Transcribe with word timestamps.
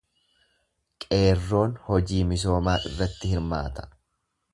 Qeerroon 1.03 1.75
hojii 1.89 2.21
misoomaa 2.31 2.75
irratti 2.89 3.31
hirmaata. 3.35 3.87